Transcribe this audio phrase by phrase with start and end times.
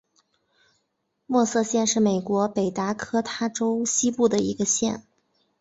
[1.27, 5.05] 默瑟县是美国北达科他州西部的一个县。